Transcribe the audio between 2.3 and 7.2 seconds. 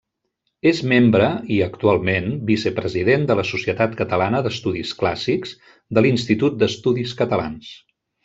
vicepresident de la Societat Catalana d'Estudis Clàssics, de l'Institut d'Estudis